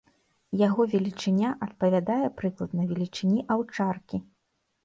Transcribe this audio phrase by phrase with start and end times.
[0.67, 4.17] Яго велічыня адпавядае прыкладна велічыні аўчаркі.